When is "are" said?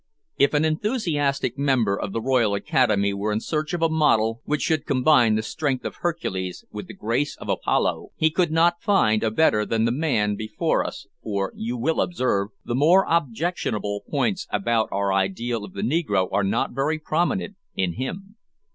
16.31-16.43